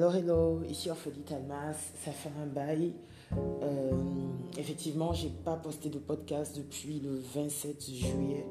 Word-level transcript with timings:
Hello, 0.00 0.10
hello, 0.14 0.62
ici 0.66 0.88
Orphelie 0.88 1.20
Talmas, 1.20 1.74
ça 2.02 2.10
fait 2.10 2.30
un 2.42 2.46
bail. 2.46 2.94
Euh, 3.36 3.92
effectivement, 4.56 5.12
j'ai 5.12 5.28
pas 5.28 5.56
posté 5.56 5.90
de 5.90 5.98
podcast 5.98 6.56
depuis 6.56 7.00
le 7.00 7.20
27 7.34 7.84
juillet. 7.84 8.46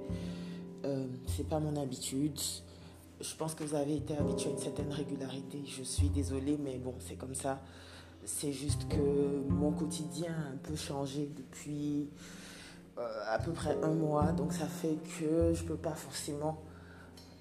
Euh, 0.85 1.07
c'est 1.25 1.49
pas 1.49 1.59
mon 1.59 1.75
habitude. 1.81 2.37
Je 3.19 3.35
pense 3.35 3.55
que 3.55 3.63
vous 3.63 3.73
avez 3.73 3.95
été 3.95 4.15
habitué 4.15 4.49
à 4.49 4.53
une 4.53 4.59
certaine 4.59 4.91
régularité. 4.91 5.63
Je 5.65 5.81
suis 5.81 6.09
désolée, 6.09 6.59
mais 6.63 6.77
bon, 6.77 6.93
c'est 6.99 7.15
comme 7.15 7.33
ça. 7.33 7.59
C'est 8.25 8.53
juste 8.53 8.87
que 8.87 9.41
mon 9.49 9.71
quotidien 9.71 10.31
a 10.31 10.53
un 10.53 10.57
peu 10.57 10.75
changé 10.75 11.31
depuis 11.35 12.09
euh, 12.99 13.23
à 13.27 13.39
peu 13.39 13.53
près 13.53 13.75
un 13.81 13.95
mois. 13.95 14.33
Donc 14.33 14.53
ça 14.53 14.67
fait 14.67 14.99
que 15.17 15.55
je 15.55 15.63
peux 15.63 15.77
pas 15.77 15.95
forcément 15.95 16.61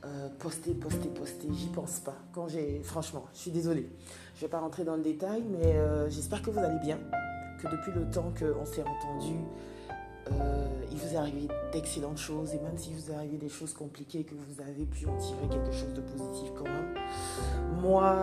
euh, 0.05 0.29
poster, 0.39 0.75
poster, 0.75 1.09
poster. 1.09 1.49
J'y 1.53 1.69
pense 1.69 2.01
pas. 2.01 2.17
Quand 2.33 2.49
j'ai, 2.49 2.81
franchement, 2.83 3.27
je 3.35 3.39
suis 3.39 3.51
désolée. 3.51 3.89
Je 4.37 4.43
vais 4.43 4.49
pas 4.49 4.61
rentrer 4.61 4.85
dans 4.85 4.97
le 4.97 5.03
détail, 5.03 5.43
mais 5.51 5.77
euh, 5.77 6.09
j'espère 6.09 6.43
que 6.43 6.51
vous 6.51 6.61
allez 6.61 6.79
bien. 6.79 6.99
Que 7.63 7.69
depuis 7.69 7.93
le 7.93 8.09
temps 8.09 8.33
qu'on 8.39 8.65
s'est 8.65 8.83
entendu, 8.83 9.35
il 10.93 10.99
vous 10.99 11.15
est 11.15 11.17
arrivé 11.17 11.49
d'excellentes 11.73 12.19
choses. 12.19 12.55
Et 12.55 12.61
même 12.61 12.77
s'il 12.77 12.95
vous 12.95 13.11
est 13.11 13.15
arrivé 13.15 13.37
des 13.37 13.49
choses 13.49 13.75
compliquées, 13.75 14.23
que 14.25 14.35
vous 14.35 14.61
avez 14.61 14.85
pu 14.85 15.07
en 15.07 15.17
tirer 15.17 15.49
quelque 15.51 15.73
chose 15.73 15.93
de 15.95 16.01
positif 16.01 16.51
quand 16.57 16.65
même. 16.65 16.95
Moi, 17.81 18.15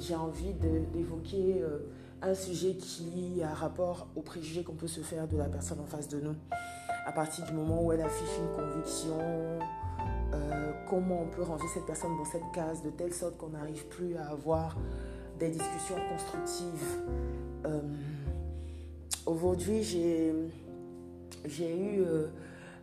j'ai 0.00 0.14
envie 0.14 0.52
d'évoquer 0.52 1.64
un 2.22 2.34
sujet 2.34 2.74
qui 2.74 3.42
a 3.42 3.52
rapport 3.52 4.08
aux 4.16 4.22
préjugés 4.22 4.62
qu'on 4.62 4.74
peut 4.74 4.86
se 4.86 5.00
faire 5.00 5.26
de 5.28 5.36
la 5.36 5.46
personne 5.46 5.80
en 5.80 5.86
face 5.86 6.08
de 6.08 6.20
nous. 6.20 6.34
À 7.06 7.12
partir 7.12 7.44
du 7.44 7.52
moment 7.52 7.84
où 7.84 7.92
elle 7.92 8.02
affiche 8.02 8.38
une 8.38 8.64
conviction, 8.64 9.18
euh, 10.36 10.72
comment 10.88 11.22
on 11.22 11.26
peut 11.26 11.42
ranger 11.42 11.66
cette 11.72 11.86
personne 11.86 12.16
dans 12.16 12.24
cette 12.24 12.50
case 12.54 12.82
de 12.82 12.90
telle 12.90 13.12
sorte 13.12 13.36
qu'on 13.36 13.50
n'arrive 13.50 13.86
plus 13.86 14.16
à 14.16 14.28
avoir 14.28 14.76
des 15.38 15.48
discussions 15.48 15.96
constructives. 16.10 17.00
Euh, 17.66 17.80
aujourd'hui, 19.26 19.82
j'ai, 19.82 20.32
eu 21.48 22.00
euh, 22.00 22.28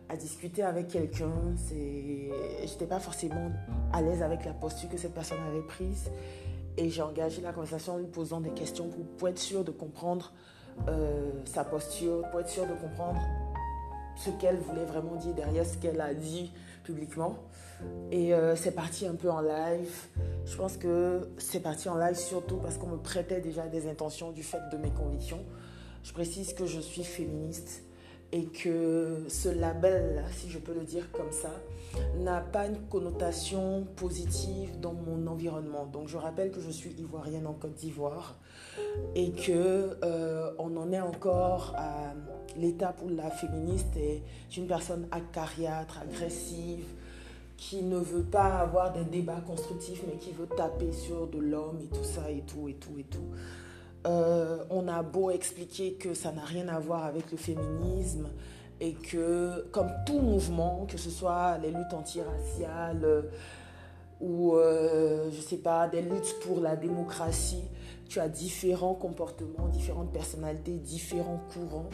à 0.08 0.16
discuter 0.16 0.62
avec 0.62 0.88
quelqu'un. 0.88 1.32
Je 1.68 2.62
n'étais 2.62 2.86
pas 2.86 3.00
forcément 3.00 3.50
à 3.92 4.02
l'aise 4.02 4.22
avec 4.22 4.44
la 4.44 4.52
posture 4.52 4.88
que 4.88 4.98
cette 4.98 5.14
personne 5.14 5.38
avait 5.48 5.66
prise. 5.66 6.10
Et 6.76 6.90
j'ai 6.90 7.02
engagé 7.02 7.40
la 7.40 7.52
conversation 7.52 7.94
en 7.94 7.98
lui 7.98 8.06
posant 8.06 8.40
des 8.40 8.50
questions 8.50 8.88
pour, 8.88 9.04
pour 9.16 9.28
être 9.28 9.38
sûr 9.38 9.64
de 9.64 9.70
comprendre 9.70 10.32
sa 11.44 11.62
posture, 11.62 12.28
pour 12.32 12.40
être 12.40 12.48
sûr 12.48 12.66
de 12.66 12.74
comprendre 12.74 13.20
ce 14.16 14.30
qu'elle 14.30 14.58
voulait 14.58 14.84
vraiment 14.84 15.14
dire 15.16 15.34
derrière 15.34 15.64
ce 15.64 15.76
qu'elle 15.76 16.00
a 16.00 16.14
dit 16.14 16.52
publiquement. 16.84 17.36
Et 18.12 18.32
euh, 18.32 18.54
c'est 18.54 18.70
parti 18.70 19.06
un 19.06 19.14
peu 19.14 19.30
en 19.30 19.40
live. 19.40 20.06
Je 20.46 20.56
pense 20.56 20.76
que 20.76 21.28
c'est 21.38 21.60
parti 21.60 21.88
en 21.88 21.98
live 21.98 22.16
surtout 22.16 22.56
parce 22.58 22.78
qu'on 22.78 22.86
me 22.86 22.98
prêtait 22.98 23.40
déjà 23.40 23.66
des 23.66 23.88
intentions 23.88 24.30
du 24.30 24.42
fait 24.42 24.60
de 24.70 24.76
mes 24.76 24.90
convictions. 24.90 25.44
Je 26.04 26.12
précise 26.12 26.52
que 26.52 26.66
je 26.66 26.80
suis 26.80 27.02
féministe 27.02 27.82
et 28.34 28.46
que 28.46 29.22
ce 29.28 29.48
label, 29.48 30.24
si 30.32 30.50
je 30.50 30.58
peux 30.58 30.74
le 30.74 30.82
dire 30.82 31.08
comme 31.12 31.30
ça, 31.30 31.52
n'a 32.18 32.40
pas 32.40 32.66
une 32.66 32.80
connotation 32.90 33.86
positive 33.94 34.80
dans 34.80 34.92
mon 34.92 35.28
environnement. 35.28 35.86
Donc 35.86 36.08
je 36.08 36.16
rappelle 36.16 36.50
que 36.50 36.60
je 36.60 36.70
suis 36.70 36.90
ivoirienne 36.98 37.46
en 37.46 37.52
Côte 37.52 37.76
d'Ivoire 37.76 38.34
et 39.14 39.30
que 39.30 39.96
euh, 40.02 40.50
on 40.58 40.76
en 40.76 40.90
est 40.90 41.00
encore 41.00 41.74
à 41.76 42.12
l'étape 42.56 43.00
où 43.04 43.08
la 43.08 43.30
féministe 43.30 43.96
est 43.96 44.24
une 44.56 44.66
personne 44.66 45.06
acariâtre, 45.12 46.00
agressive, 46.02 46.86
qui 47.56 47.82
ne 47.82 47.98
veut 47.98 48.24
pas 48.24 48.58
avoir 48.58 48.92
des 48.92 49.04
débats 49.04 49.42
constructifs, 49.46 50.02
mais 50.08 50.16
qui 50.18 50.32
veut 50.32 50.48
taper 50.48 50.90
sur 50.90 51.28
de 51.28 51.38
l'homme 51.38 51.78
et 51.84 51.86
tout 51.86 52.02
ça 52.02 52.28
et 52.32 52.40
tout 52.40 52.68
et 52.68 52.74
tout 52.74 52.98
et 52.98 53.04
tout. 53.04 53.30
Euh, 54.06 54.64
on 54.70 54.86
a 54.88 55.02
beau 55.02 55.30
expliquer 55.30 55.94
que 55.94 56.12
ça 56.14 56.32
n'a 56.32 56.44
rien 56.44 56.68
à 56.68 56.78
voir 56.78 57.04
avec 57.04 57.30
le 57.30 57.38
féminisme 57.38 58.28
et 58.80 58.92
que, 58.92 59.66
comme 59.72 59.90
tout 60.04 60.18
mouvement, 60.18 60.86
que 60.86 60.98
ce 60.98 61.10
soit 61.10 61.58
les 61.58 61.70
luttes 61.70 61.94
antiraciales 61.94 63.24
ou, 64.20 64.56
euh, 64.56 65.30
je 65.30 65.40
sais 65.40 65.56
pas, 65.56 65.88
des 65.88 66.02
luttes 66.02 66.36
pour 66.42 66.60
la 66.60 66.76
démocratie, 66.76 67.64
tu 68.08 68.20
as 68.20 68.28
différents 68.28 68.94
comportements, 68.94 69.68
différentes 69.68 70.12
personnalités, 70.12 70.72
différents 70.72 71.40
courants 71.52 71.90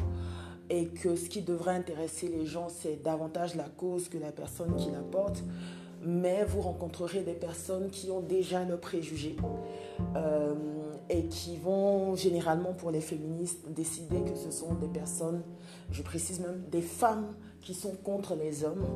et 0.69 0.87
que 0.87 1.17
ce 1.17 1.29
qui 1.29 1.43
devrait 1.43 1.75
intéresser 1.75 2.29
les 2.29 2.47
gens, 2.47 2.69
c'est 2.69 3.03
davantage 3.03 3.57
la 3.57 3.69
cause 3.69 4.09
que 4.09 4.19
la 4.19 4.33
personne 4.33 4.75
qui 4.77 4.91
la 4.91 5.01
porte. 5.01 5.43
Mais 6.03 6.45
vous 6.45 6.63
rencontrerez 6.63 7.23
des 7.23 7.35
personnes 7.35 7.91
qui 7.91 8.11
ont 8.11 8.21
déjà 8.21 8.65
nos 8.65 8.79
préjugés 8.79 9.37
euh, 10.17 10.55
et 11.11 11.25
qui 11.25 11.59
vont 11.59 12.17
généralement 12.17 12.73
pour 12.73 12.91
les 12.91 13.01
féministes 13.01 13.61
décider 13.69 14.23
que 14.23 14.37
ce 14.37 14.51
sont 14.51 14.75
des 14.75 14.89
personnes, 14.89 15.43
je 15.91 16.03
précise 16.03 16.41
même 16.41 16.63
des 16.71 16.81
femmes 16.83 17.35
qui 17.61 17.75
sont 17.75 17.93
contre 18.03 18.35
les 18.35 18.65
hommes. 18.65 18.87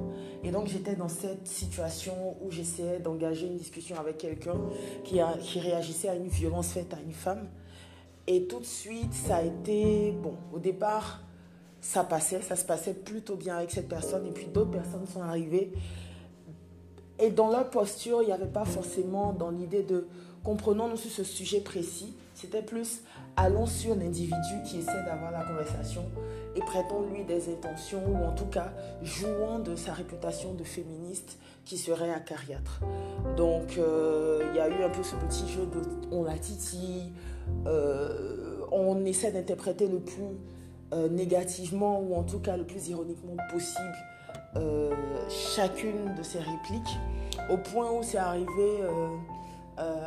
Et 0.43 0.51
donc 0.51 0.69
j'étais 0.69 0.97
dans 0.97 1.09
cette 1.09 1.47
situation 1.47 2.37
où 2.43 2.51
j'essayais 2.51 3.01
d'engager 3.01 3.47
une 3.47 3.57
discussion 3.59 3.99
avec 3.99 4.19
quelqu'un 4.19 4.57
qui, 5.05 5.21
qui 5.43 5.61
réagissait 5.61 6.09
à 6.09 6.15
une 6.15 6.29
violence 6.29 6.69
faite 6.69 6.95
à 6.95 7.01
une 7.01 7.13
femme. 7.13 7.49
Et 8.27 8.47
tout 8.47 8.61
de 8.61 8.65
suite, 8.65 9.13
ça 9.13 9.37
a 9.37 9.43
été, 9.43 10.13
bon, 10.13 10.35
au 10.55 10.59
départ, 10.59 11.21
ça 11.81 12.03
passait, 12.03 12.41
ça 12.41 12.57
se 12.57 12.65
passait 12.65 12.95
plutôt 12.95 13.37
bien 13.37 13.57
avec 13.59 13.71
cette 13.71 13.89
personne. 13.89 14.27
Et 14.27 14.31
puis 14.31 14.47
d'autres 14.47 14.71
personnes 14.71 15.07
sont 15.07 15.21
arrivées. 15.21 15.73
Et 17.25 17.31
dans 17.31 17.49
leur 17.49 17.71
posture, 17.71 18.21
il 18.21 18.27
n'y 18.27 18.33
avait 18.33 18.45
pas 18.45 18.67
forcément 18.67 19.33
dans 19.33 19.51
l'idée 19.51 19.83
de 19.83 20.07
comprenons-nous 20.43 20.99
sur 20.99 21.11
ce 21.11 21.25
sujet 21.25 21.61
précis. 21.61 22.15
C'était 22.35 22.61
plus 22.61 23.01
allons 23.35 23.65
sur 23.65 23.95
l'individu 23.95 24.61
qui 24.67 24.81
essaie 24.81 25.03
d'avoir 25.07 25.33
la 25.33 25.43
conversation 25.43 26.05
et 26.55 26.61
prêtons-lui 26.61 27.25
des 27.25 27.51
intentions 27.51 28.03
ou 28.07 28.17
en 28.27 28.33
tout 28.33 28.45
cas 28.45 28.75
jouons 29.03 29.59
de 29.59 29.75
sa 29.75 29.95
réputation 29.95 30.53
de 30.53 30.65
féministe 30.65 31.39
qui 31.65 31.79
serait 31.79 32.11
acariâtre. 32.11 32.83
Donc 33.39 33.79
euh, 33.79 34.45
il 34.51 34.57
y 34.59 34.61
a 34.61 34.69
eu 34.69 34.85
un 34.85 34.91
peu 34.91 35.03
ce 35.03 35.17
petit 35.17 35.49
jeu 35.49 35.65
de 35.65 35.81
on 36.15 36.25
la 36.25 36.37
titille, 36.37 37.11
euh, 37.67 38.59
on 38.71 39.03
essaie 39.07 39.33
d'interpréter 39.33 39.89
le 39.89 40.01
plus 40.01 40.37
euh, 40.93 41.09
négativement 41.09 42.01
ou 42.01 42.17
en 42.17 42.23
tout 42.23 42.41
cas 42.41 42.59
le 42.59 42.67
plus 42.67 42.89
ironiquement 42.89 43.37
possible 43.51 43.97
euh, 44.57 44.91
chacune 45.29 46.15
de 46.17 46.23
ces 46.23 46.39
répliques, 46.39 46.97
au 47.51 47.57
point 47.57 47.91
où 47.91 48.03
c'est 48.03 48.19
arrivé 48.19 48.81
euh, 48.83 49.17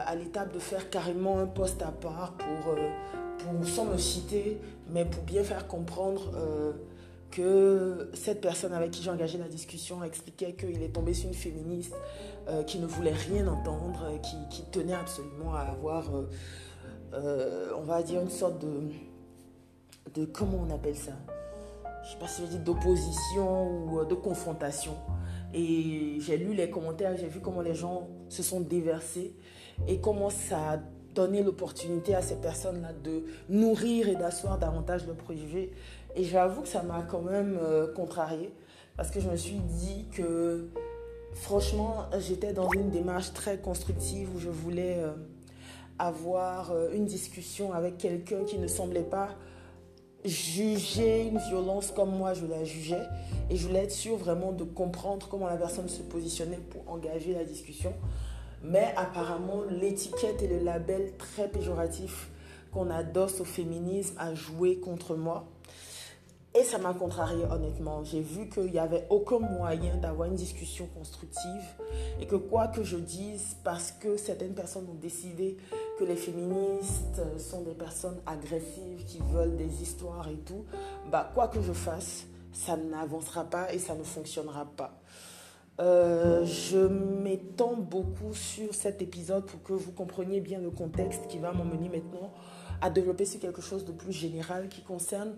à 0.06 0.16
l'étape 0.16 0.54
de 0.54 0.60
faire 0.60 0.90
carrément 0.90 1.40
un 1.40 1.48
poste 1.48 1.82
à 1.82 1.92
part 1.92 2.34
pour, 2.34 2.76
pour, 3.40 3.68
sans 3.68 3.86
me 3.86 3.98
citer, 3.98 4.60
mais 4.90 5.06
pour 5.06 5.24
bien 5.24 5.44
faire 5.44 5.68
comprendre 5.68 6.32
que 7.30 8.10
cette 8.14 8.40
personne 8.40 8.74
avec 8.74 8.92
qui 8.92 9.04
j'ai 9.04 9.12
engagé 9.12 9.38
la 9.38 9.50
discussion 9.50 10.02
expliquait 10.04 10.54
qu'il 10.54 10.82
est 10.82 10.94
tombé 10.94 11.14
sur 11.14 11.28
une 11.28 11.36
féministe 11.36 11.94
qui 12.66 12.80
ne 12.80 12.86
voulait 12.86 13.12
rien 13.12 13.46
entendre, 13.48 14.10
qui, 14.24 14.38
qui 14.50 14.64
tenait 14.72 14.94
absolument 14.94 15.54
à 15.54 15.64
avoir, 15.64 16.06
on 17.14 17.82
va 17.82 18.02
dire, 18.04 18.22
une 18.22 18.30
sorte 18.30 18.60
de 18.60 18.90
de 20.14 20.26
comment 20.26 20.66
on 20.68 20.74
appelle 20.74 20.96
ça? 20.96 21.14
Je 22.08 22.14
sais 22.14 22.20
pas 22.20 22.28
si 22.28 22.42
je 22.44 22.48
dis 22.48 22.60
d'opposition 22.60 23.68
ou 23.68 24.00
euh, 24.00 24.06
de 24.06 24.14
confrontation. 24.14 24.94
Et 25.54 26.18
j'ai 26.22 26.38
lu 26.38 26.54
les 26.54 26.70
commentaires, 26.70 27.18
j'ai 27.18 27.28
vu 27.28 27.42
comment 27.42 27.60
les 27.60 27.74
gens 27.74 28.08
se 28.30 28.44
sont 28.44 28.62
déversés 28.62 29.36
et 29.90 30.00
comment 30.00 30.30
ça 30.30 30.72
a 30.72 30.78
donné 31.14 31.44
l'opportunité 31.44 32.16
à 32.16 32.22
ces 32.22 32.36
personnes-là 32.36 32.94
de 33.04 33.26
nourrir 33.50 34.08
et 34.08 34.16
d'asseoir 34.16 34.58
davantage 34.58 35.06
le 35.06 35.16
préjugé. 35.16 35.74
Et 36.16 36.24
j'avoue 36.24 36.62
que 36.62 36.70
ça 36.70 36.82
m'a 36.82 37.02
quand 37.02 37.22
même 37.22 37.60
euh, 37.62 37.94
contrarié 37.94 38.54
parce 38.96 39.12
que 39.12 39.20
je 39.20 39.30
me 39.30 39.36
suis 39.36 39.60
dit 39.60 40.06
que 40.14 40.70
franchement, 41.34 42.06
j'étais 42.20 42.54
dans 42.54 42.72
une 42.72 42.90
démarche 42.90 43.34
très 43.34 43.58
constructive 43.58 44.34
où 44.34 44.40
je 44.40 44.50
voulais 44.50 44.96
euh, 45.00 45.12
avoir 46.00 46.72
une 46.94 47.06
discussion 47.06 47.74
avec 47.74 47.98
quelqu'un 47.98 48.46
qui 48.46 48.60
ne 48.60 48.68
semblait 48.68 49.02
pas 49.02 49.36
juger 50.28 51.28
une 51.28 51.38
violence 51.38 51.92
comme 51.92 52.16
moi 52.16 52.34
je 52.34 52.46
la 52.46 52.64
jugeais 52.64 53.08
et 53.50 53.56
je 53.56 53.68
voulais 53.68 53.84
être 53.84 53.92
sûre 53.92 54.18
vraiment 54.18 54.52
de 54.52 54.64
comprendre 54.64 55.28
comment 55.30 55.48
la 55.48 55.58
personne 55.58 55.90
se 55.90 56.02
positionnait 56.02 56.60
pour 56.70 56.82
engager 56.92 57.34
la 57.34 57.44
discussion. 57.44 57.94
Mais 58.64 58.94
apparemment, 58.96 59.64
l'étiquette 59.70 60.42
et 60.42 60.48
le 60.48 60.60
label 60.60 61.14
très 61.18 61.48
péjoratif 61.48 62.30
qu'on 62.72 62.90
adosse 62.90 63.40
au 63.40 63.46
féminisme 63.46 64.16
a 64.18 64.34
joué 64.34 64.80
contre 64.80 65.16
moi. 65.16 65.48
Et 66.56 66.64
ça 66.64 66.80
m'a 66.80 66.94
contrarié 66.94 67.44
honnêtement. 67.52 68.04
J'ai 68.04 68.22
vu 68.22 68.50
qu'il 68.50 68.72
n'y 68.72 68.80
avait 68.80 69.06
aucun 69.12 69.38
moyen 69.38 69.96
d'avoir 69.98 70.28
une 70.28 70.36
discussion 70.36 70.88
constructive 70.88 71.64
et 72.20 72.26
que 72.26 72.36
quoi 72.36 72.68
que 72.68 72.84
je 72.84 72.98
dise, 72.98 73.58
parce 73.64 73.92
que 73.92 74.18
certaines 74.18 74.56
personnes 74.56 74.88
ont 74.90 75.00
décidé 75.00 75.58
que 75.98 76.04
les 76.04 76.16
féministes 76.16 77.22
sont 77.38 77.62
des 77.62 77.74
personnes 77.74 78.20
agressives 78.26 79.06
qui 79.06 79.20
veulent 79.34 79.56
des 79.56 79.82
histoires 79.82 80.28
et 80.30 80.38
tout, 80.38 80.66
bah 81.12 81.30
quoi 81.34 81.48
que 81.48 81.62
je 81.62 81.74
fasse, 81.74 82.26
ça 82.52 82.78
n'avancera 82.78 83.44
pas 83.44 83.74
et 83.74 83.80
ça 83.80 83.96
ne 83.96 84.04
fonctionnera 84.04 84.66
pas. 84.66 85.00
Euh, 85.80 86.44
je 86.46 86.80
m'étends 86.80 87.76
beaucoup 87.76 88.34
sur 88.34 88.74
cet 88.74 89.02
épisode 89.02 89.46
pour 89.46 89.62
que 89.62 89.74
vous 89.74 89.92
compreniez 89.92 90.42
bien 90.42 90.60
le 90.60 90.72
contexte 90.72 91.28
qui 91.28 91.38
va 91.38 91.52
m'emmener 91.52 91.88
maintenant 91.90 92.34
à 92.82 92.90
développer 92.90 93.26
sur 93.26 93.40
quelque 93.40 93.62
chose 93.62 93.86
de 93.86 93.92
plus 93.92 94.12
général 94.12 94.70
qui 94.70 94.82
concerne 94.82 95.36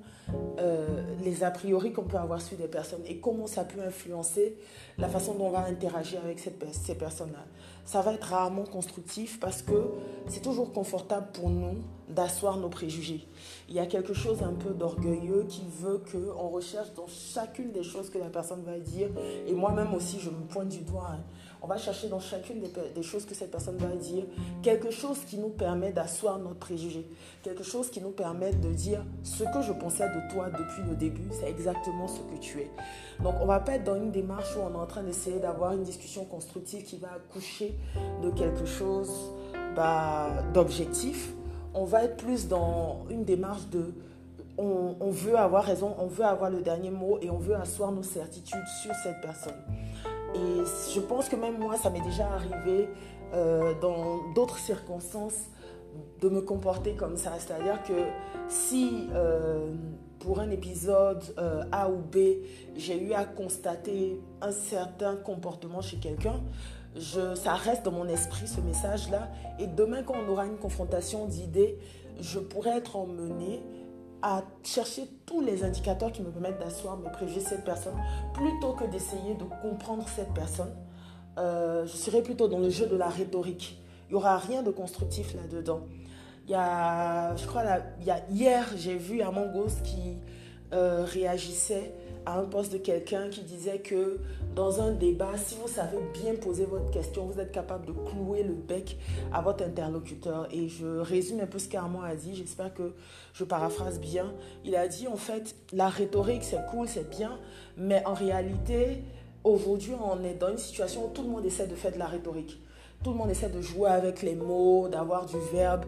euh, 0.59 1.03
les 1.23 1.43
a 1.43 1.51
priori 1.51 1.93
qu'on 1.93 2.03
peut 2.03 2.17
avoir 2.17 2.41
sur 2.41 2.57
des 2.57 2.67
personnes 2.67 3.01
et 3.05 3.19
comment 3.19 3.47
ça 3.47 3.63
peut 3.63 3.81
influencer 3.81 4.57
la 4.97 5.07
façon 5.07 5.35
dont 5.35 5.47
on 5.47 5.51
va 5.51 5.65
interagir 5.65 6.19
avec 6.23 6.39
ces 6.39 6.95
personnes-là. 6.95 7.45
Ça 7.85 8.01
va 8.01 8.13
être 8.13 8.25
rarement 8.25 8.63
constructif 8.63 9.39
parce 9.39 9.61
que 9.61 9.91
c'est 10.27 10.41
toujours 10.41 10.71
confortable 10.71 11.27
pour 11.33 11.49
nous 11.49 11.77
d'asseoir 12.07 12.57
nos 12.57 12.69
préjugés. 12.69 13.27
Il 13.67 13.75
y 13.75 13.79
a 13.79 13.85
quelque 13.85 14.13
chose 14.13 14.41
un 14.43 14.53
peu 14.53 14.71
d'orgueilleux 14.71 15.45
qui 15.47 15.63
veut 15.79 16.01
qu'on 16.11 16.49
recherche 16.49 16.93
dans 16.95 17.07
chacune 17.07 17.71
des 17.71 17.83
choses 17.83 18.09
que 18.09 18.17
la 18.17 18.29
personne 18.29 18.63
va 18.63 18.79
dire, 18.79 19.09
et 19.47 19.53
moi-même 19.53 19.93
aussi 19.93 20.19
je 20.19 20.29
me 20.29 20.41
pointe 20.47 20.69
du 20.69 20.81
doigt. 20.81 21.11
Hein 21.11 21.23
on 21.61 21.67
va 21.67 21.77
chercher 21.77 22.07
dans 22.07 22.19
chacune 22.19 22.61
des, 22.61 23.03
choses 23.03 23.25
que 23.25 23.35
cette 23.35 23.51
personne 23.51 23.77
va 23.77 23.95
dire 23.95 24.23
quelque 24.61 24.91
chose 24.91 25.19
qui 25.25 25.37
nous 25.37 25.49
permet 25.49 25.91
d'asseoir 25.91 26.39
notre 26.39 26.59
préjugé, 26.59 27.05
quelque 27.43 27.63
chose 27.63 27.89
qui 27.89 28.01
nous 28.01 28.11
permet 28.11 28.53
de 28.53 28.71
dire 28.71 29.03
ce 29.23 29.43
que 29.43 29.61
je 29.61 29.73
pensais 29.73 30.07
de 30.07 30.33
toi 30.33 30.49
depuis 30.49 30.83
le 30.87 30.95
début, 30.95 31.29
c'est 31.31 31.49
exactement 31.49 32.07
ce 32.07 32.19
que 32.21 32.39
tu 32.39 32.59
es. 32.59 32.71
Donc 33.21 33.35
on 33.41 33.45
va 33.45 33.59
pas 33.59 33.73
être 33.73 33.83
dans 33.83 33.95
une 33.95 34.11
démarche 34.11 34.55
où 34.55 34.59
on 34.59 34.73
est 34.73 34.81
en 34.81 34.85
train 34.85 35.03
d'essayer 35.03 35.39
d'avoir 35.39 35.73
une 35.73 35.83
discussion 35.83 36.23
constructive 36.25 36.83
qui 36.83 36.97
va 36.97 37.11
accoucher 37.13 37.68
de 38.23 38.29
quelque 38.31 38.65
chose 38.65 39.11
bah, 39.75 40.43
d'objectif. 40.53 41.33
On 41.73 41.85
va 41.85 42.03
être 42.03 42.17
plus 42.17 42.47
dans 42.47 43.05
une 43.09 43.23
démarche 43.23 43.67
de 43.69 43.93
on, 44.61 45.09
veut 45.09 45.37
avoir 45.37 45.63
raison, 45.63 45.95
on 45.99 46.07
veut 46.07 46.25
avoir 46.25 46.49
le 46.49 46.61
dernier 46.61 46.89
mot 46.89 47.17
et 47.21 47.29
on 47.29 47.37
veut 47.37 47.55
asseoir 47.55 47.91
nos 47.91 48.03
certitudes 48.03 48.67
sur 48.81 48.93
cette 48.95 49.21
personne. 49.21 49.55
Et 50.35 50.63
je 50.93 50.99
pense 50.99 51.29
que 51.29 51.35
même 51.35 51.57
moi, 51.57 51.77
ça 51.77 51.89
m'est 51.89 52.01
déjà 52.01 52.27
arrivé 52.27 52.89
euh, 53.33 53.73
dans 53.79 54.33
d'autres 54.33 54.57
circonstances 54.57 55.45
de 56.21 56.29
me 56.29 56.41
comporter 56.41 56.93
comme 56.95 57.15
ça. 57.15 57.31
C'est-à-dire 57.37 57.81
que 57.83 57.93
si 58.47 59.07
euh, 59.13 59.73
pour 60.19 60.39
un 60.39 60.49
épisode 60.49 61.23
euh, 61.37 61.63
A 61.71 61.89
ou 61.89 61.97
B, 61.97 62.17
j'ai 62.75 63.01
eu 63.01 63.13
à 63.13 63.25
constater 63.25 64.19
un 64.41 64.51
certain 64.51 65.15
comportement 65.15 65.81
chez 65.81 65.97
quelqu'un, 65.97 66.41
je, 66.95 67.35
ça 67.35 67.53
reste 67.53 67.83
dans 67.83 67.91
mon 67.91 68.07
esprit 68.07 68.47
ce 68.47 68.61
message-là. 68.61 69.29
Et 69.59 69.67
demain, 69.67 70.03
quand 70.03 70.15
on 70.25 70.29
aura 70.29 70.45
une 70.45 70.57
confrontation 70.57 71.25
d'idées, 71.25 71.77
je 72.19 72.39
pourrais 72.39 72.77
être 72.77 72.95
emmenée 72.95 73.61
à 74.21 74.43
chercher 74.63 75.03
tous 75.25 75.41
les 75.41 75.63
indicateurs 75.63 76.11
qui 76.11 76.21
me 76.21 76.29
permettent 76.29 76.59
d'asseoir 76.59 76.97
mes 76.97 77.09
préjugés 77.09 77.39
cette 77.39 77.63
personne 77.63 77.95
plutôt 78.33 78.73
que 78.73 78.83
d'essayer 78.85 79.35
de 79.35 79.45
comprendre 79.61 80.05
cette 80.09 80.33
personne. 80.33 80.73
Euh, 81.37 81.85
je 81.85 81.95
serai 81.95 82.21
plutôt 82.21 82.47
dans 82.47 82.59
le 82.59 82.69
jeu 82.69 82.85
de 82.87 82.97
la 82.97 83.07
rhétorique. 83.07 83.81
Il 84.09 84.13
n'y 84.13 84.15
aura 84.17 84.37
rien 84.37 84.61
de 84.61 84.71
constructif 84.71 85.33
là-dedans. 85.35 85.81
Il 86.45 86.51
y 86.51 86.55
a, 86.55 87.35
je 87.35 87.45
crois, 87.45 87.63
il 87.99 88.07
y 88.07 88.11
a, 88.11 88.21
hier, 88.31 88.65
j'ai 88.75 88.95
vu 88.95 89.21
un 89.21 89.31
Gosse 89.53 89.81
qui 89.83 90.17
euh, 90.73 91.03
réagissait 91.05 91.93
à 92.25 92.39
un 92.39 92.43
poste 92.43 92.71
de 92.71 92.77
quelqu'un 92.77 93.29
qui 93.29 93.41
disait 93.41 93.79
que 93.79 94.19
dans 94.55 94.81
un 94.81 94.91
débat, 94.91 95.37
si 95.37 95.55
vous 95.55 95.67
savez 95.67 95.97
bien 96.13 96.35
poser 96.35 96.65
votre 96.65 96.91
question, 96.91 97.25
vous 97.25 97.39
êtes 97.39 97.51
capable 97.51 97.85
de 97.87 97.91
clouer 97.91 98.43
le 98.43 98.53
bec 98.53 98.97
à 99.33 99.41
votre 99.41 99.63
interlocuteur. 99.63 100.47
Et 100.51 100.67
je 100.67 100.99
résume 100.99 101.39
un 101.39 101.45
peu 101.45 101.59
ce 101.59 101.69
qu'Armand 101.69 102.01
a 102.01 102.15
dit, 102.15 102.35
j'espère 102.35 102.73
que 102.73 102.93
je 103.33 103.43
paraphrase 103.43 103.99
bien. 103.99 104.33
Il 104.65 104.75
a 104.75 104.87
dit 104.87 105.07
en 105.07 105.15
fait, 105.15 105.55
la 105.71 105.87
rhétorique 105.89 106.43
c'est 106.43 106.63
cool, 106.69 106.87
c'est 106.87 107.09
bien, 107.09 107.39
mais 107.77 108.03
en 108.05 108.13
réalité, 108.13 109.03
aujourd'hui 109.43 109.93
on 109.93 110.23
est 110.23 110.35
dans 110.35 110.49
une 110.49 110.57
situation 110.57 111.05
où 111.05 111.09
tout 111.09 111.23
le 111.23 111.29
monde 111.29 111.45
essaie 111.45 111.67
de 111.67 111.75
faire 111.75 111.93
de 111.93 111.99
la 111.99 112.07
rhétorique. 112.07 112.59
Tout 113.03 113.11
le 113.11 113.15
monde 113.15 113.29
essaie 113.29 113.49
de 113.49 113.61
jouer 113.61 113.89
avec 113.89 114.21
les 114.21 114.35
mots, 114.35 114.89
d'avoir 114.89 115.25
du 115.25 115.37
verbe 115.53 115.85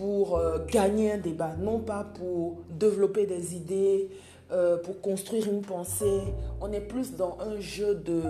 pour 0.00 0.38
euh, 0.38 0.58
gagner 0.66 1.12
un 1.12 1.18
débat, 1.18 1.54
non 1.58 1.78
pas 1.78 2.04
pour 2.04 2.56
développer 2.70 3.26
des 3.26 3.54
idées, 3.54 4.08
euh, 4.50 4.78
pour 4.78 5.02
construire 5.02 5.46
une 5.46 5.60
pensée. 5.60 6.22
On 6.62 6.72
est 6.72 6.80
plus 6.80 7.16
dans 7.16 7.36
un 7.38 7.60
jeu 7.60 7.96
de 7.96 8.22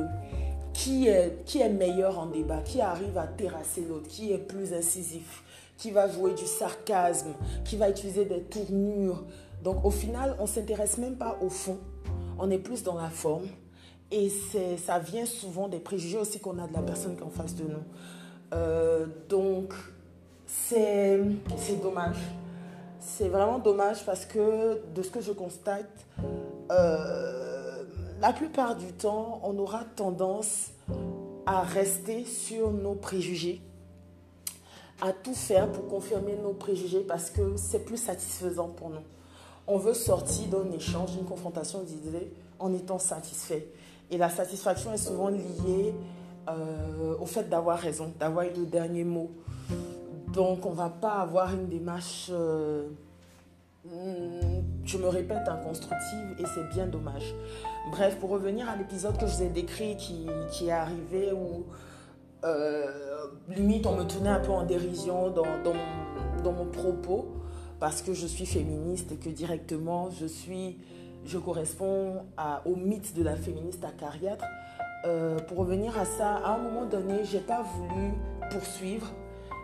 qui 0.72 1.06
est, 1.06 1.44
qui 1.44 1.60
est 1.60 1.68
meilleur 1.68 2.18
en 2.18 2.26
débat, 2.26 2.58
qui 2.62 2.80
arrive 2.80 3.16
à 3.16 3.28
terrasser 3.28 3.84
l'autre, 3.88 4.08
qui 4.08 4.32
est 4.32 4.38
plus 4.38 4.74
incisif, 4.74 5.44
qui 5.76 5.92
va 5.92 6.08
jouer 6.08 6.34
du 6.34 6.44
sarcasme, 6.44 7.34
qui 7.64 7.76
va 7.76 7.88
utiliser 7.88 8.24
des 8.24 8.40
tournures. 8.42 9.22
Donc 9.62 9.84
au 9.84 9.90
final, 9.92 10.34
on 10.40 10.42
ne 10.42 10.48
s'intéresse 10.48 10.98
même 10.98 11.16
pas 11.16 11.38
au 11.40 11.50
fond, 11.50 11.78
on 12.40 12.50
est 12.50 12.58
plus 12.58 12.82
dans 12.82 12.96
la 12.96 13.10
forme. 13.10 13.46
Et 14.10 14.28
ça 14.76 14.98
vient 14.98 15.24
souvent 15.24 15.68
des 15.68 15.78
préjugés 15.78 16.18
aussi 16.18 16.40
qu'on 16.40 16.58
a 16.58 16.66
de 16.66 16.72
la 16.72 16.82
personne 16.82 17.14
qui 17.14 17.20
est 17.20 17.26
en 17.26 17.30
face 17.30 17.54
de 17.54 17.62
nous. 17.62 17.84
Euh, 18.52 19.06
donc 19.28 19.72
c'est 20.68 21.82
dommage 21.82 22.16
c'est 23.00 23.28
vraiment 23.28 23.58
dommage 23.58 24.04
parce 24.04 24.24
que 24.24 24.80
de 24.94 25.02
ce 25.02 25.10
que 25.10 25.20
je 25.20 25.32
constate, 25.32 25.90
euh, 26.70 27.82
la 28.20 28.32
plupart 28.32 28.76
du 28.76 28.92
temps, 28.92 29.40
on 29.42 29.58
aura 29.58 29.84
tendance 29.96 30.70
à 31.46 31.62
rester 31.62 32.24
sur 32.24 32.70
nos 32.70 32.94
préjugés, 32.94 33.60
à 35.00 35.12
tout 35.12 35.34
faire 35.34 35.70
pour 35.70 35.88
confirmer 35.88 36.36
nos 36.42 36.52
préjugés 36.52 37.00
parce 37.00 37.30
que 37.30 37.56
c'est 37.56 37.84
plus 37.84 37.96
satisfaisant 37.96 38.68
pour 38.68 38.90
nous. 38.90 39.04
On 39.66 39.78
veut 39.78 39.94
sortir 39.94 40.48
d'un 40.48 40.70
échange, 40.72 41.12
d'une 41.12 41.24
confrontation 41.24 41.82
d'idées 41.82 42.32
en 42.58 42.72
étant 42.72 42.98
satisfait. 42.98 43.66
Et 44.10 44.18
la 44.18 44.28
satisfaction 44.28 44.92
est 44.92 44.98
souvent 44.98 45.28
liée 45.28 45.94
euh, 46.48 47.14
au 47.20 47.26
fait 47.26 47.48
d'avoir 47.48 47.78
raison, 47.78 48.12
d'avoir 48.18 48.46
eu 48.46 48.52
le 48.56 48.66
dernier 48.66 49.04
mot. 49.04 49.30
Donc, 50.32 50.64
on 50.64 50.70
ne 50.70 50.76
va 50.76 50.88
pas 50.88 51.14
avoir 51.14 51.52
une 51.52 51.66
démarche, 51.66 52.30
euh, 52.32 52.88
je 54.84 54.98
me 54.98 55.08
répète, 55.08 55.48
inconstructive 55.48 56.36
et 56.38 56.44
c'est 56.54 56.68
bien 56.72 56.86
dommage. 56.86 57.34
Bref, 57.90 58.16
pour 58.20 58.30
revenir 58.30 58.68
à 58.68 58.76
l'épisode 58.76 59.18
que 59.18 59.26
je 59.26 59.36
vous 59.36 59.42
ai 59.42 59.48
décrit 59.48 59.96
qui, 59.96 60.28
est 60.68 60.70
arrivé 60.70 61.32
où 61.32 61.64
euh, 62.44 62.86
limite 63.48 63.86
on 63.86 63.96
me 63.96 64.04
tenait 64.04 64.30
un 64.30 64.38
peu 64.40 64.52
en 64.52 64.64
dérision 64.64 65.30
dans, 65.30 65.42
dans, 65.64 65.74
mon, 65.74 66.42
dans, 66.42 66.52
mon, 66.52 66.66
propos 66.66 67.28
parce 67.80 68.00
que 68.00 68.14
je 68.14 68.26
suis 68.26 68.46
féministe 68.46 69.12
et 69.12 69.16
que 69.16 69.28
directement 69.28 70.10
je 70.10 70.26
suis, 70.26 70.78
je 71.24 71.38
corresponds 71.38 72.24
à, 72.36 72.62
au 72.66 72.76
mythe 72.76 73.14
de 73.16 73.22
la 73.22 73.34
féministe 73.36 73.84
acariâtre. 73.84 74.44
Euh, 75.06 75.38
pour 75.38 75.58
revenir 75.58 75.98
à 75.98 76.04
ça, 76.04 76.36
à 76.36 76.54
un 76.54 76.58
moment 76.58 76.84
donné, 76.84 77.24
j'ai 77.24 77.40
pas 77.40 77.62
voulu 77.62 78.12
poursuivre 78.50 79.06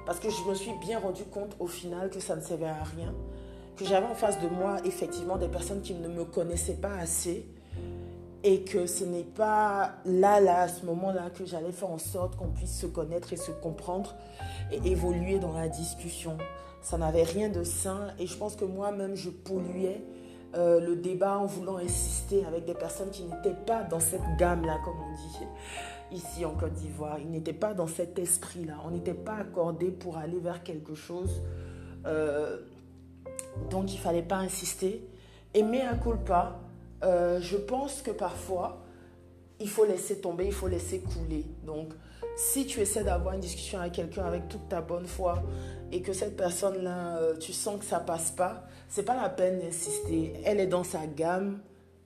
parce 0.07 0.21
que 0.21 0.31
je 0.31 0.49
me 0.49 0.55
suis 0.55 0.73
bien 0.81 1.01
rendu 1.01 1.25
compte 1.25 1.57
au 1.59 1.67
final 1.67 2.11
que 2.11 2.21
ça 2.21 2.37
ne 2.37 2.41
servait 2.41 2.67
à 2.67 2.85
rien. 2.85 3.13
Que 3.77 3.85
j'avais 3.85 4.07
en 4.07 4.15
face 4.15 4.41
de 4.41 4.49
moi 4.49 4.77
effectivement 4.85 5.37
des 5.37 5.49
personnes 5.49 5.83
qui 5.83 5.95
ne 5.95 6.09
me 6.09 6.25
connaissaient 6.25 6.81
pas 6.81 6.95
assez. 6.97 7.45
Et 8.45 8.63
que 8.63 8.87
ce 8.87 9.03
n'est 9.03 9.25
pas 9.25 9.97
là, 10.05 10.41
là, 10.41 10.61
à 10.61 10.69
ce 10.69 10.87
moment-là, 10.87 11.31
que 11.31 11.45
j'allais 11.45 11.73
faire 11.73 11.91
en 11.91 11.99
sorte 11.99 12.37
qu'on 12.37 12.47
puisse 12.47 12.79
se 12.79 12.87
connaître 12.87 13.33
et 13.33 13.37
se 13.37 13.51
comprendre 13.51 14.15
et 14.71 14.89
évoluer 14.89 15.41
dans 15.41 15.53
la 15.53 15.69
discussion. 15.69 16.37
Ça 16.81 16.97
n'avait 16.97 17.25
rien 17.25 17.49
de 17.49 17.65
sain 17.65 18.09
et 18.21 18.29
je 18.29 18.37
pense 18.37 18.55
que 18.55 18.65
moi-même, 18.65 19.17
je 19.17 19.31
polluais 19.31 20.01
euh, 20.57 20.81
le 20.81 20.97
débat 20.97 21.39
en 21.39 21.47
voulant 21.47 21.77
insister 21.77 22.45
avec 22.47 22.65
des 22.65 22.75
personnes 22.75 23.11
qui 23.11 23.25
n'étaient 23.25 23.57
pas 23.67 23.83
dans 23.83 24.01
cette 24.01 24.37
gamme-là, 24.39 24.79
comme 24.85 24.97
on 24.99 25.15
dit 25.15 25.47
ici 26.13 26.45
en 26.45 26.53
Côte 26.53 26.73
d'Ivoire. 26.73 27.19
Il 27.19 27.31
n'était 27.31 27.53
pas 27.53 27.75
dans 27.75 27.87
cet 27.87 28.19
esprit-là. 28.19 28.75
On 28.85 28.91
n'était 28.91 29.15
pas 29.15 29.37
accordé 29.37 29.91
pour 29.91 30.17
aller 30.17 30.39
vers 30.39 30.63
quelque 30.63 30.95
chose. 30.95 31.43
Euh, 32.07 32.59
donc 33.71 33.93
il 33.93 33.99
fallait 33.99 34.23
pas 34.23 34.37
insister. 34.37 35.07
Et 35.55 35.63
à 35.81 35.95
culpa, 35.97 36.59
euh, 37.03 37.41
je 37.41 37.57
pense 37.57 38.03
que 38.03 38.11
parfois, 38.11 38.83
il 39.59 39.69
faut 39.69 39.85
laisser 39.85 40.21
tomber, 40.21 40.47
il 40.47 40.53
faut 40.53 40.69
laisser 40.69 41.01
couler. 41.01 41.45
Donc, 41.65 41.93
si 42.37 42.67
tu 42.67 42.81
essaies 42.81 43.05
d'avoir 43.05 43.35
une 43.35 43.41
discussion 43.41 43.81
avec 43.81 43.95
quelqu'un 43.95 44.25
avec 44.25 44.49
toute 44.49 44.69
ta 44.69 44.83
bonne 44.83 45.07
foi 45.07 45.43
et 45.93 46.03
que 46.03 46.13
cette 46.13 46.37
personne-là, 46.37 47.19
euh, 47.19 47.37
tu 47.37 47.53
sens 47.53 47.79
que 47.79 47.85
ça 47.85 48.01
passe 48.01 48.31
pas, 48.31 48.65
c'est 48.89 49.05
pas 49.05 49.21
la 49.21 49.29
peine 49.29 49.61
d'insister. 49.61 50.35
Elle 50.45 50.61
est 50.61 50.67
dans 50.67 50.85
sa 50.85 51.07
gamme, 51.07 51.61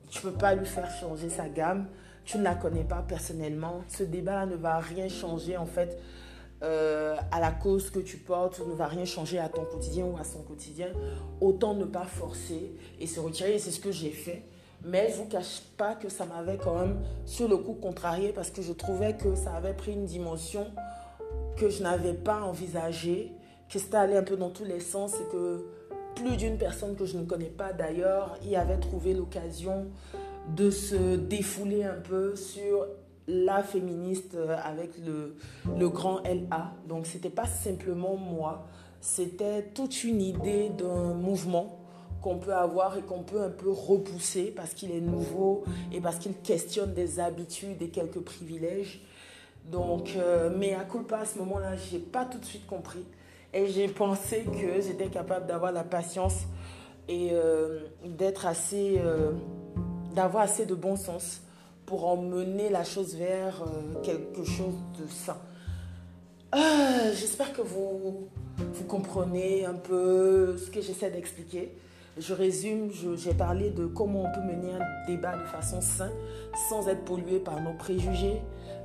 tu 0.09 0.23
peux 0.23 0.33
pas 0.33 0.55
lui 0.55 0.67
faire 0.67 0.91
changer 0.91 1.29
sa 1.29 1.49
gamme 1.49 1.87
tu 2.31 2.39
ne 2.39 2.45
la 2.45 2.55
connais 2.55 2.85
pas 2.85 3.03
personnellement, 3.07 3.81
ce 3.89 4.05
débat 4.05 4.47
ne 4.47 4.55
va 4.55 4.79
rien 4.79 5.09
changer 5.09 5.57
en 5.57 5.67
fait 5.67 5.99
euh, 6.63 7.17
à 7.33 7.41
la 7.41 7.51
cause 7.51 7.91
que 7.91 7.99
tu 7.99 8.19
portes, 8.19 8.61
ne 8.61 8.73
va 8.73 8.87
rien 8.87 9.05
changer 9.05 9.39
à 9.39 9.49
ton 9.49 9.65
quotidien 9.65 10.05
ou 10.05 10.17
à 10.17 10.23
son 10.23 10.43
quotidien. 10.43 10.89
Autant 11.41 11.75
ne 11.75 11.85
pas 11.87 12.05
forcer 12.05 12.73
et 13.01 13.09
se 13.09 13.19
retirer, 13.19 13.55
et 13.55 13.59
c'est 13.59 13.73
ce 13.73 13.81
que 13.81 13.91
j'ai 13.91 14.11
fait. 14.11 14.45
Mais 14.85 15.09
je 15.11 15.17
ne 15.17 15.23
vous 15.23 15.29
cache 15.29 15.63
pas 15.77 15.95
que 15.95 16.09
ça 16.09 16.25
m'avait 16.25 16.57
quand 16.57 16.79
même 16.79 17.01
sur 17.27 17.49
le 17.49 17.57
coup 17.57 17.75
contrarié 17.75 18.33
parce 18.33 18.51
que 18.51 18.63
je 18.63 18.73
trouvais 18.73 19.15
que 19.17 19.35
ça 19.35 19.55
avait 19.55 19.75
pris 19.75 19.93
une 19.93 20.07
dimension 20.07 20.67
que 21.57 21.69
je 21.69 21.83
n'avais 21.83 22.15
pas 22.15 22.43
envisagée, 22.43 23.33
que 23.71 23.79
c'était 23.79 23.97
allé 23.97 24.17
un 24.17 24.23
peu 24.23 24.37
dans 24.37 24.51
tous 24.51 24.65
les 24.65 24.81
sens 24.81 25.15
et 25.15 25.33
que 25.33 25.65
plus 26.17 26.37
d'une 26.37 26.59
personne 26.59 26.97
que 26.97 27.07
je 27.07 27.17
ne 27.17 27.25
connais 27.25 27.47
pas 27.47 27.73
d'ailleurs 27.73 28.37
y 28.45 28.57
avait 28.57 28.79
trouvé 28.79 29.15
l'occasion 29.15 29.87
de 30.57 30.71
se 30.71 31.17
défouler 31.17 31.85
un 31.85 32.01
peu 32.01 32.35
sur 32.35 32.87
la 33.29 33.63
féministe 33.63 34.35
euh, 34.35 34.57
avec 34.65 34.91
le, 34.99 35.37
le 35.79 35.89
grand 35.89 36.21
LA. 36.25 36.73
Donc 36.89 37.07
c'était 37.07 37.31
pas 37.31 37.47
simplement 37.47 38.17
moi, 38.17 38.67
c'était 39.01 39.63
toute 39.75 40.03
une 40.03 40.21
idée 40.21 40.71
d'un 40.71 41.15
mouvement 41.15 41.79
qu'on 42.21 42.39
peut 42.39 42.55
avoir 42.55 42.99
et 42.99 43.03
qu'on 43.03 43.23
peut 43.23 43.41
un 43.41 43.51
peu 43.51 43.71
repousser 43.71 44.53
parce 44.55 44.75
qu'il 44.75 44.91
est 44.91 45.01
nouveau 45.01 45.65
et 45.93 46.01
parce 46.01 46.17
qu'il 46.17 46.35
questionne 46.35 46.93
des 46.93 47.21
habitudes 47.21 47.81
et 47.81 47.89
quelques 47.89 48.21
privilèges. 48.21 49.01
Donc, 49.71 50.15
euh, 50.17 50.51
mais 50.55 50.75
à 50.75 50.85
culpa, 50.85 51.19
à 51.19 51.25
ce 51.25 51.39
moment-là, 51.39 51.77
j'ai 51.77 51.99
pas 51.99 52.25
tout 52.25 52.39
de 52.39 52.45
suite 52.45 52.67
compris. 52.67 53.05
Et 53.53 53.67
j'ai 53.67 53.89
pensé 53.89 54.45
que 54.45 54.81
j'étais 54.81 55.09
capable 55.09 55.47
d'avoir 55.47 55.73
la 55.73 55.83
patience 55.85 56.45
et 57.09 57.31
euh, 57.33 57.81
d'être 58.05 58.47
assez, 58.47 58.97
euh, 58.99 59.33
d'avoir 60.15 60.45
assez 60.45 60.67
de 60.67 60.75
bon 60.75 60.97
sens 60.97 61.43
pour 61.85 62.07
emmener 62.07 62.69
la 62.69 62.85
chose 62.85 63.17
vers 63.17 63.65
quelque 64.05 64.45
chose 64.45 64.75
de 64.97 65.09
sain. 65.09 65.37
J'espère 67.15 67.53
que 67.53 67.63
vous, 67.63 68.29
vous 68.59 68.85
comprenez 68.85 69.65
un 69.65 69.75
peu 69.75 70.57
ce 70.57 70.71
que 70.71 70.81
j'essaie 70.81 71.11
d'expliquer. 71.11 71.73
Je 72.19 72.35
résume, 72.35 72.91
j'ai 73.17 73.35
parlé 73.35 73.71
de 73.71 73.87
comment 73.87 74.25
on 74.25 74.33
peut 74.33 74.47
mener 74.47 74.73
un 74.73 75.07
débat 75.07 75.37
de 75.37 75.45
façon 75.45 75.81
saine 75.81 76.13
sans 76.69 76.89
être 76.89 77.05
pollué 77.05 77.39
par 77.39 77.61
nos 77.61 77.73
préjugés, 77.75 78.41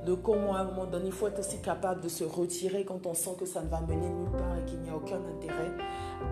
de 0.06 0.14
comment 0.14 0.54
à 0.54 0.60
un 0.60 0.64
moment 0.64 0.86
donné 0.86 1.06
il 1.06 1.12
faut 1.12 1.26
être 1.26 1.40
aussi 1.40 1.60
capable 1.60 2.00
de 2.00 2.08
se 2.08 2.24
retirer 2.24 2.84
quand 2.84 3.06
on 3.06 3.14
sent 3.14 3.32
que 3.38 3.44
ça 3.44 3.60
ne 3.60 3.68
va 3.68 3.80
mener 3.80 4.08
nulle 4.08 4.30
part 4.30 4.56
et 4.56 4.64
qu'il 4.70 4.80
n'y 4.80 4.88
a 4.88 4.96
aucun 4.96 5.18
intérêt 5.36 5.72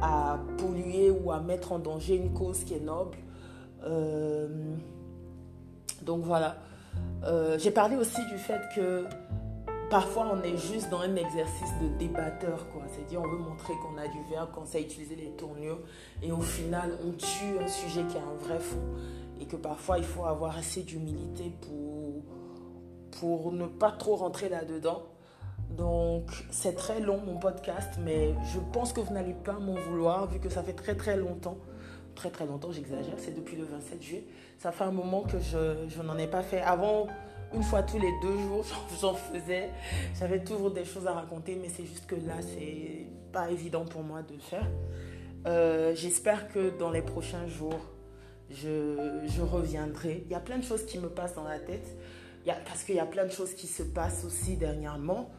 à 0.01 0.39
polluer 0.57 1.11
ou 1.11 1.33
à 1.33 1.41
mettre 1.41 1.73
en 1.73 1.81
danger 1.81 2.15
une 2.15 2.33
cause 2.33 2.65
qui 2.65 2.75
est 2.75 2.81
noble. 2.81 3.19
Euh, 3.85 4.49
donc 6.03 6.23
voilà. 6.23 6.57
Euh, 7.25 7.59
j'ai 7.59 7.73
parlé 7.73 7.97
aussi 7.97 8.25
du 8.27 8.39
fait 8.39 8.61
que 8.77 9.05
parfois 9.91 10.31
on 10.33 10.43
est 10.43 10.57
juste 10.57 10.91
dans 10.91 11.01
un 11.01 11.17
exercice 11.17 11.71
de 11.83 11.89
débatteur, 11.99 12.69
quoi. 12.73 12.83
C'est-à-dire 12.89 13.23
on 13.23 13.29
veut 13.29 13.39
montrer 13.39 13.73
qu'on 13.83 13.99
a 13.99 14.07
du 14.07 14.19
verbe, 14.31 14.51
qu'on 14.53 14.67
sait 14.67 14.83
utiliser 14.83 15.17
les 15.17 15.31
tournures, 15.31 15.81
et 16.23 16.31
au 16.31 16.41
final 16.41 16.97
on 17.05 17.13
tue 17.13 17.59
un 17.61 17.67
sujet 17.67 18.03
qui 18.09 18.17
a 18.19 18.21
un 18.21 18.47
vrai 18.47 18.61
fond, 18.61 18.83
et 19.41 19.47
que 19.47 19.57
parfois 19.57 19.99
il 19.99 20.05
faut 20.05 20.25
avoir 20.25 20.57
assez 20.57 20.83
d'humilité 20.83 21.53
pour, 21.63 22.04
pour 23.21 23.53
ne 23.53 23.67
pas 23.67 23.93
trop 23.93 24.17
rentrer 24.17 24.49
là-dedans. 24.49 25.03
Donc 25.71 26.31
c'est 26.51 26.75
très 26.75 27.01
long 27.01 27.19
mon 27.19 27.39
podcast, 27.39 27.99
mais 28.05 28.35
je 28.53 28.61
pense 28.73 28.93
que 28.93 29.01
vous 29.01 29.13
n'allez 29.13 29.35
pas 29.35 29.55
m'en 29.55 29.75
vouloir 29.75 30.27
vu 30.27 30.39
que 30.39 30.49
ça 30.49 30.63
fait 30.63 30.73
très 30.73 30.95
très 30.95 31.17
longtemps 31.17 31.59
très 32.15 32.31
très 32.31 32.47
longtemps, 32.47 32.73
j'exagère, 32.73 33.15
c'est 33.19 33.35
depuis 33.35 33.57
le 33.57 33.65
27 33.65 34.03
juillet. 34.03 34.25
Ça 34.59 34.73
fait 34.73 34.85
un 34.85 34.93
moment 34.93 35.23
que 35.23 35.39
je, 35.39 36.03
n'en 36.03 36.17
ai 36.17 36.27
pas 36.27 36.43
fait. 36.43 36.61
Avant, 36.61 37.07
une 37.53 37.63
fois 37.63 37.83
tous 37.83 37.99
les 37.99 38.13
deux 38.23 38.39
jours, 38.39 38.65
j'en 39.01 39.15
faisais. 39.15 39.71
J'avais 40.19 40.43
toujours 40.43 40.71
des 40.71 40.85
choses 40.85 41.07
à 41.07 41.13
raconter, 41.13 41.59
mais 41.61 41.69
c'est 41.69 41.85
juste 41.85 42.07
que 42.07 42.15
là, 42.15 42.41
c'est 42.41 43.07
pas 43.33 43.51
évident 43.51 43.85
pour 43.85 44.03
moi 44.03 44.23
de 44.23 44.39
faire. 44.39 44.67
Euh, 45.47 45.95
j'espère 45.95 46.49
que 46.49 46.77
dans 46.79 46.91
les 46.91 47.03
prochains 47.03 47.47
jours, 47.47 47.81
je, 48.51 49.41
reviendrai. 49.43 50.23
Il 50.27 50.33
y 50.33 50.35
a 50.35 50.41
plein 50.41 50.59
de 50.59 50.65
choses 50.65 50.87
qui 50.87 50.99
me 50.99 51.09
passent 51.09 51.35
dans 51.35 51.45
la 51.45 51.59
tête, 51.59 51.97
parce 52.53 52.85
qu'il 52.85 52.97
y 52.97 53.01
a 53.01 53.07
plein 53.07 53.25
de 53.25 53.33
choses 53.33 53.55
qui 53.55 53.67
se 53.67 53.83
passent 53.83 54.25
aussi 54.25 54.57
dernièrement. 54.57 55.31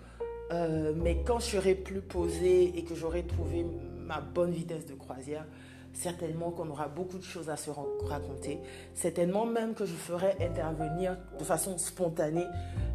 Euh, 0.51 0.93
mais 0.95 1.23
quand 1.25 1.39
je 1.39 1.45
serai 1.45 1.75
plus 1.75 2.01
posée 2.01 2.77
et 2.77 2.83
que 2.83 2.95
j'aurai 2.95 3.23
trouvé 3.23 3.65
ma 4.05 4.21
bonne 4.21 4.51
vitesse 4.51 4.85
de 4.85 4.93
croisière, 4.93 5.45
certainement 5.93 6.51
qu'on 6.51 6.69
aura 6.69 6.87
beaucoup 6.87 7.17
de 7.17 7.23
choses 7.23 7.49
à 7.49 7.57
se 7.57 7.71
raconter. 8.03 8.59
Certainement 8.93 9.45
même 9.45 9.73
que 9.73 9.85
je 9.85 9.93
ferai 9.93 10.35
intervenir 10.41 11.17
de 11.39 11.43
façon 11.43 11.77
spontanée 11.77 12.45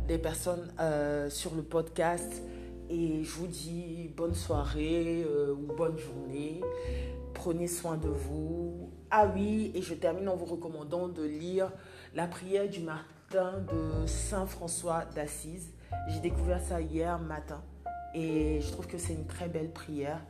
des 0.06 0.18
personnes 0.18 0.72
euh, 0.80 1.30
sur 1.30 1.54
le 1.54 1.62
podcast. 1.62 2.42
Et 2.88 3.22
je 3.22 3.30
vous 3.30 3.46
dis 3.46 4.10
bonne 4.16 4.34
soirée 4.34 5.24
euh, 5.26 5.52
ou 5.52 5.72
bonne 5.74 5.96
journée. 5.98 6.60
Prenez 7.34 7.68
soin 7.68 7.96
de 7.96 8.08
vous. 8.08 8.90
Ah 9.10 9.30
oui, 9.34 9.72
et 9.74 9.82
je 9.82 9.94
termine 9.94 10.28
en 10.28 10.36
vous 10.36 10.44
recommandant 10.44 11.08
de 11.08 11.22
lire 11.22 11.72
la 12.14 12.26
prière 12.26 12.68
du 12.68 12.80
de 13.30 14.06
Saint 14.06 14.46
François 14.46 15.04
d'Assise. 15.14 15.70
J'ai 16.08 16.20
découvert 16.20 16.60
ça 16.60 16.80
hier 16.80 17.18
matin 17.18 17.62
et 18.12 18.60
je 18.60 18.72
trouve 18.72 18.88
que 18.88 18.98
c'est 18.98 19.12
une 19.12 19.26
très 19.26 19.48
belle 19.48 19.70
prière. 19.70 20.20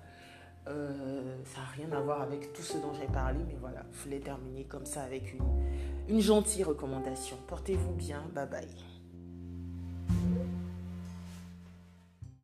Euh, 0.68 1.36
ça 1.46 1.60
n'a 1.60 1.66
rien 1.68 1.98
à 1.98 2.00
voir 2.00 2.20
avec 2.20 2.52
tout 2.52 2.62
ce 2.62 2.76
dont 2.76 2.92
j'ai 2.92 3.06
parlé, 3.06 3.38
mais 3.46 3.56
voilà, 3.58 3.82
je 3.92 4.04
voulais 4.04 4.20
terminer 4.20 4.64
comme 4.64 4.84
ça 4.84 5.02
avec 5.02 5.32
une, 5.32 5.44
une 6.08 6.20
gentille 6.20 6.62
recommandation. 6.62 7.38
Portez-vous 7.46 7.92
bien, 7.92 8.22
bye 8.34 8.46
bye. 8.46 8.68